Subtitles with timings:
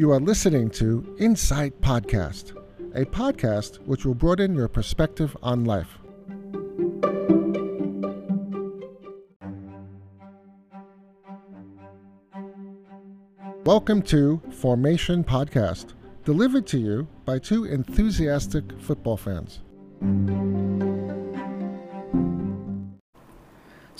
[0.00, 2.56] You are listening to Insight Podcast,
[2.94, 5.98] a podcast which will broaden your perspective on life.
[13.64, 15.94] Welcome to Formation Podcast,
[16.24, 19.50] delivered to you by two enthusiastic football fans.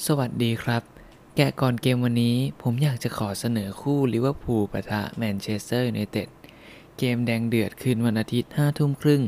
[0.07, 0.83] สวัสดีครับ
[1.36, 6.30] แกะก่อนเกมวันนี้ผมอยากจะขอเสนอคู่ลิเวอร์พูลปะทะแมนเชสเตอร์ยูไนเต็ด
[6.98, 9.24] เกมแดงเดือดคืนวันอาทิตย์5ทุ่มครึ่ง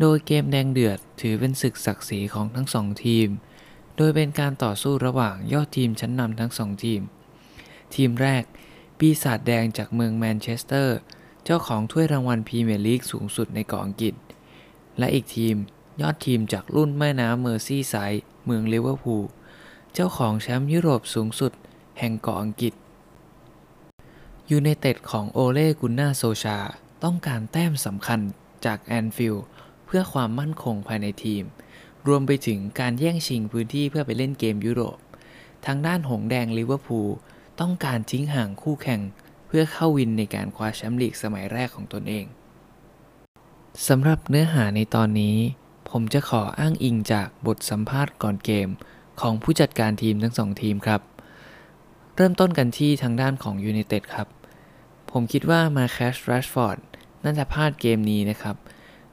[0.00, 3.28] โดยเกมแดงเดือดถือเป็นศึกศักดิ์ศรีของทั้งสองทีม
[3.96, 7.00] โดยเป็นการต่อสู้ระหว่างยอดทีมชั้นนำทั้งสองทีม
[7.94, 8.44] ทีมแรก
[8.98, 10.96] ปีศาจแดงจากเมืองแมนเชสเตอร์
[11.44, 14.14] เจ้าของถ้วยรางวัลพรีเมียร์ลีกสูงสุดในเกาะอังกฤษ
[14.98, 15.56] และอีกทีม
[16.00, 19.26] ยอดทีมจากลุ่มแม่น้ำเมอร์ซี่ไซด์เมืองลิเวอร์พูล
[19.98, 21.52] เจ้าของแชมป์ยุโรปสูงสุด
[21.98, 22.74] แห่งเกาะอังกฤษ
[24.50, 26.58] ยูไนเต็ดของโอเล่กุนนาร์ โซลชา
[27.04, 28.20] ต้องการแต้มสำคัญ
[28.64, 29.44] จากแอนฟิลด์
[29.86, 31.44] เพื่อความมั่นคงภายในทีม
[32.06, 34.98] รวมไปถึงการแย่งชิงพื้นที่เพื่อไปเล่นเกมยุโรป
[35.66, 37.10] ทางด้านหงแดงลิเวอร์พูล
[37.60, 39.00] ต้องการทิ้งห่างคู่แข่ง
[39.46, 42.24] เพื่อเข้าวินในการคว้าแชมป์ลีกสมัยแรกของตนเอง
[43.88, 45.36] สำหรับเนื้อหาในตอนนี้
[45.90, 48.70] ผมจะขออ้างอิงจากบทสัมภาษณ์ก่อนเกม
[49.20, 51.00] ของผู้จัดการทีมทั้งสองทีมครับ
[52.16, 54.28] เริ่มต้นกันที่ทางด้านของยูไนเต็ดครับ
[55.10, 56.78] ผมคิดว่ามาร์คัส แรชฟอร์ด
[57.24, 58.56] น่าจะพลาดเกมนี้นะครับ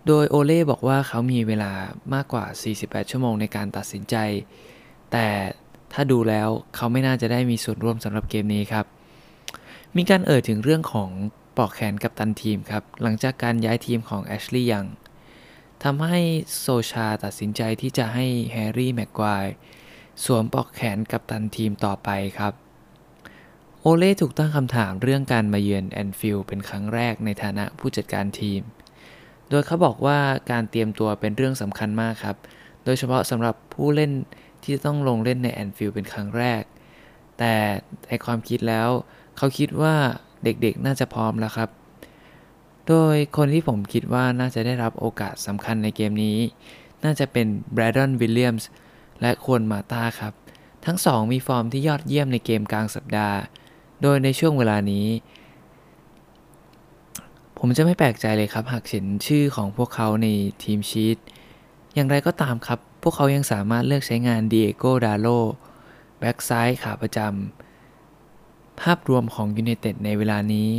[0.07, 1.71] โดยโอเล่บอกว่าเขามีเวลา
[2.13, 2.45] มากกว่า
[2.79, 4.15] 48 ชั่วโมงในการตัดสินใจ
[5.11, 5.27] แต่
[5.93, 8.85] ถ้าดูแล้วเขาไม่น่าจะได้มีส่วนร่วมสำหรับเกมนี้ครับ
[9.97, 11.09] มีการเอ่ยถึงเรื่องของ
[11.58, 14.85] ปลอกแขนกัปตันทีมครับ หลังจากการย้ายทีมของแอชลีย์ยัง
[15.83, 16.19] ทำให้
[16.59, 19.45] โซลชาตัดสินใจที่จะให้แฮร์รี่แม็กไกวร์
[20.23, 22.53] สวมปลอกแขนกัปตันทีมต่อไปครับ
[23.80, 28.61] โอเล่ถูกตั้งคำถามเรื่องการมาเยือนแอนฟิลด์เป็นครั้งแรกในฐานะผู้จัดการทีม
[29.50, 30.20] โดยเขาบอกว่า
[30.52, 32.37] การเตรียมตัวเป็นเรื่องสำคัญมากครับ
[32.86, 34.11] โดยเฉพาะสำหรับผู้เล่น
[34.64, 36.61] ที่ต้องลงเล่นในแอนฟิลด์เป็นครั้งแรก
[37.39, 37.54] แต่
[38.08, 38.89] ในความคิดแล้ว
[39.37, 39.95] เขาคิดว่า
[40.43, 41.70] เด็กๆน่าจะพร้อมแล้วครับ
[42.87, 46.37] โดยคนที่ผมคิดว่าน่าจะได้รับโอกาสสำคัญในเกมนี้
[47.04, 48.70] น่าจะเป็นแบรนดอนวิลเลียมส์
[49.21, 50.33] และฮวน มาต้าครับ
[50.85, 53.37] ทั้งสองมีฟอร์มที่ยอดเยี่ยมในเกมกลางสัปดาห์
[54.01, 55.07] โดยในช่วงเวลานี้
[57.57, 60.27] ผมจะไม่แปลกใจเลยครับ หากเห็นชื่อของพวกเขาใน
[60.64, 61.17] team sheet
[61.93, 65.27] อย่างไรก็ตามครับ พวกเขายังสามารถเลือกใช้งานดิโอโกดาโลต์
[66.19, 70.69] แบ็กซ้ายขาประจำภาพรวมของยูไนเต็ดในเวลานี้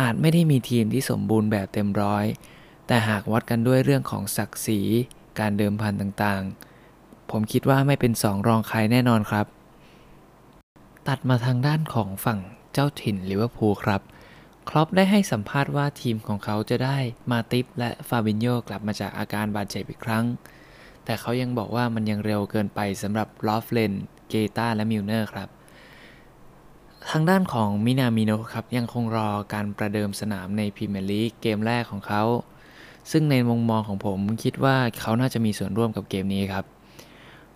[0.00, 2.24] อาจไม่ได้มีทีมที่สมบูรณ์แบบเต็มร้อย
[2.86, 4.80] แต่หากวัดกันด้วยเรื่องของศักดิ์ศรี
[5.38, 6.71] การเดิมพันต่างๆ
[7.32, 9.46] ผมคิดว่าไม่เป็นสองรองใครแน่นอนครับ
[11.08, 12.38] ตัดมาทางด้านของฝั่ง
[12.72, 14.00] เจ้าถิ่นลิเวอร์พูลครับ
[14.68, 16.98] คล็อปป์ได้ให้สัมภาษณ์ว่าทีมของเขาจะได้
[17.30, 20.24] มาติปและฟาบินโญ่กลับมาจากอาการบาดเจ็บอีกครั้ง
[21.04, 23.92] แต่เขายังบอกว่ามันยังเร็วเกินไปสำหรับลอฟเรน
[24.28, 25.48] เกอิต้าและมิลเนอร์ครับ
[27.10, 32.22] ทางด้านของมินามิโนะครับ ยังคงรอการประเดิมสนามในพรีเมียร์ลีกเกมแรกของเขา
[33.10, 36.66] ซึ่งในมุมมองของผมคิดว่าเขาน่าจะมีส่วนร่วมกับเกมนี้ครับ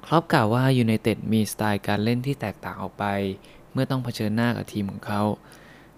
[0.09, 3.05] คล็อปป์กล่าวว่ายูไนเต็ดมีสไตล์การเล่นที่แตกต่างออกไป
[3.73, 5.23] เมื่อต้องเผชิญหน้ากับทีมของเขา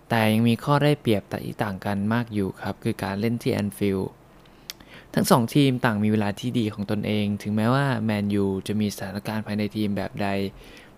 [0.08, 4.10] แต่ยังมีข้อได้เปรียบแต่ที่ต่างกันมากอยู่ครับ คือการเล่นที่แอนฟิลด์
[5.14, 10.28] ทั้งสองทีมต่างมีเวลาที่ดีของตนเอง ถึงแม้ว่าแมนยูจะมีสถานการณ์ภายในทีมแบบใด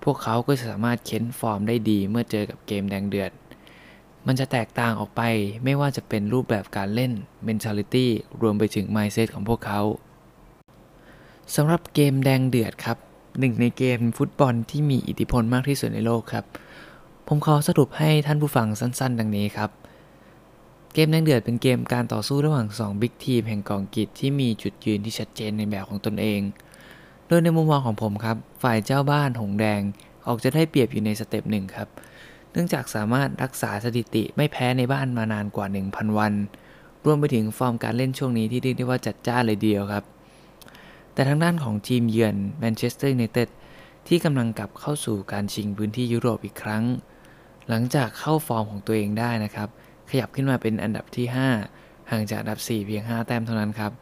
[0.04, 3.30] พวกเขาก็จะสามารถเค้นฟอร์มได้ดีเมื่อเจอกับเกมแดงเดือด
[4.26, 5.22] มันจะแตกต่างออกไป
[5.64, 7.12] ไม่ว่าจะเป็นรูปแบบการเล่น
[7.48, 8.06] mentality
[8.42, 9.82] รวมไปถึง mindset ของพวกเขา
[11.56, 12.98] สำหรับเกมแดงเดือดครับ
[13.38, 16.44] หนึ่งในเกมฟุตบอลที่มีอิทธิพลมากที่สุดในโลกครับ
[17.28, 19.70] ผมขอสรุปให้ท่านผู้ฟังสั้นๆ ดังนี้ครับ
[20.94, 26.40] เกมแดงเดือดเป็นเกมการต่อสู้ระหว่าง2บิ๊กทีมแห่งกองกิจที่มีจุดยืนที่ชัดเจนในแบบของตนเอง
[27.26, 29.80] โดยในมุมมองของผมครับ ฝ่ายเจ้าบ้านหงแดง
[30.26, 31.88] ออกจะได้เปรียบอยู่ในสเต็ปหนึ่งครับ
[32.52, 36.32] เนื่องจากสามารถรักษาสถิติไม่แพ้ในบ้านมานานกว่า 1,000 วัน
[37.04, 40.04] รวมไปถึงฟอร์มการเล่นช่วงนี้ที่เรียกได้ว่าจัดจ้านเลยทีเดียวครับ
[41.14, 43.48] แต่ทางด้านของทีมเยือนแมนเชสเตอร์ยูไนเต็ด
[44.08, 46.84] ที่กำลังกลับเข้าสู่การชิงพื้นที่ยุโรปอีกครั้ง
[47.68, 49.68] หลังจากเข้าฟอร์มของตัวเองได้นะครับ
[50.10, 51.26] ขยับขึ้นมาเป็นอันดับที่
[51.68, 53.92] 5 ห่างจากอันดับ 4 เพียง 5 แต้มเท่านั้นครับ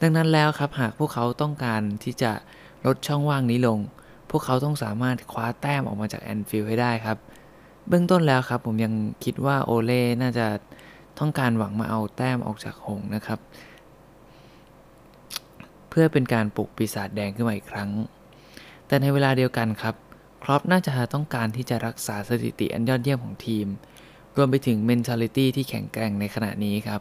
[0.00, 2.32] ดังนั้นแล้วครับหากพวกเขาต้องการที่จะ
[2.86, 3.78] ลดช่องว่างนี้ลง
[4.30, 7.18] พวกเขาต้องสามารถคว้าแต้มออกมาจากแอนฟิลด์ให้ได้ครับ
[7.88, 8.92] เบื้องต้นแล้วครับผมยัง
[9.24, 10.46] คิดว่าโอเล่น่าจะ
[11.18, 13.38] ต้องการหวังมาเอาแต้มออกจากหงนะครับ
[15.98, 17.90] พื่อเป็นการปลุกปีศาจแดงขึ้นมาอีกครั้ง
[18.86, 19.94] แต่ในเวลาเดียวกันครับ
[20.42, 23.66] ครอปน่าจะต้องการที่จะรักษาสถิติอันยอดเยี่ยมของทีม
[24.36, 27.00] รวมไปถึง mentality ที่แข็งแกร่งในขณะนี้ครับ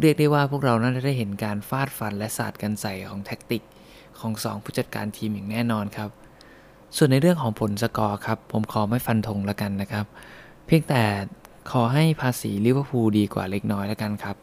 [0.00, 3.62] เรียกได้ว่าพวกเราน่าจะได้เห็นการฟาดฟันและศาสตร์กันใส่ของแท็กติก
[4.20, 6.10] ของ 2 ผู้จัดการทีมอย่างแน่นอนครับ
[6.96, 10.06] ส่วนในเรื่องของผลสกอร์ครับ ผมขอไม่ฟันธงละกันนะครับ
[10.66, 11.02] เพียงแต่
[11.72, 14.36] ขอให้ภาษีลิเวอร์พูลดีกว่าเล็กน้อยละกันครับ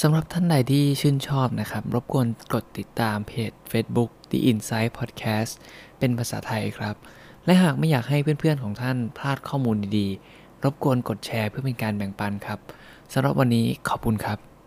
[0.00, 5.52] สำหรับท่านใดที่ชื่นชอบนะครับ รบกวนกดติดตามเพจ Facebook The Inside Podcast
[5.98, 6.94] เป็นภาษาไทยครับ
[7.44, 12.58] และหากไม่อยากให้เพื่อนๆของท่านพลาดข้อมูลดีๆ รบกวนกดแชร์เพื่อเป็นการแบ่งปันครับ
[13.12, 14.57] สำหรับวันนี้ขอบคุณครับ